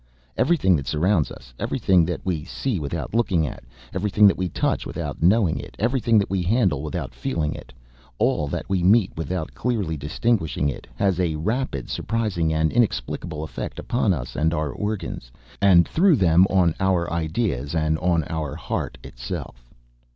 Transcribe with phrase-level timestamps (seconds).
[0.35, 4.49] Everything that surrounds us, everything that we see without looking at it, everything that we
[4.49, 7.71] touch without knowing it, everything that we handle without feeling it,
[8.17, 13.77] all that we meet without clearly distinguishing it, has a rapid, surprising and inexplicable effect
[13.77, 18.55] upon us and upon our organs, and through them on our ideas and on our
[18.55, 19.63] heart itself.